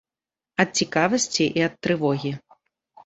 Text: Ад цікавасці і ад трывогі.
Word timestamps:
Ад 0.63 0.69
цікавасці 0.79 1.43
і 1.61 1.65
ад 1.69 1.73
трывогі. 1.89 2.31